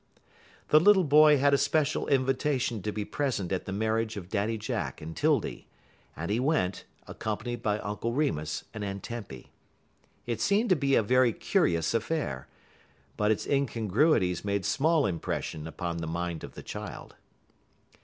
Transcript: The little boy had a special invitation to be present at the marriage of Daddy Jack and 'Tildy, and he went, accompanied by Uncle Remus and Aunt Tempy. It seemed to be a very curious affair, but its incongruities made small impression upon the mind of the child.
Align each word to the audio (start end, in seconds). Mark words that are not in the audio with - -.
The 0.69 0.79
little 0.79 1.03
boy 1.03 1.37
had 1.37 1.53
a 1.53 1.59
special 1.59 2.07
invitation 2.07 2.81
to 2.81 2.91
be 2.91 3.05
present 3.05 3.51
at 3.51 3.65
the 3.65 3.71
marriage 3.71 4.17
of 4.17 4.29
Daddy 4.29 4.57
Jack 4.57 4.99
and 4.99 5.15
'Tildy, 5.15 5.67
and 6.15 6.31
he 6.31 6.39
went, 6.39 6.85
accompanied 7.05 7.61
by 7.61 7.77
Uncle 7.77 8.11
Remus 8.11 8.63
and 8.73 8.83
Aunt 8.83 9.03
Tempy. 9.03 9.51
It 10.25 10.41
seemed 10.41 10.69
to 10.71 10.75
be 10.75 10.95
a 10.95 11.03
very 11.03 11.31
curious 11.31 11.93
affair, 11.93 12.47
but 13.15 13.29
its 13.29 13.45
incongruities 13.45 14.43
made 14.43 14.65
small 14.65 15.05
impression 15.05 15.67
upon 15.67 15.97
the 15.97 16.07
mind 16.07 16.43
of 16.43 16.55
the 16.55 16.63
child. 16.63 17.15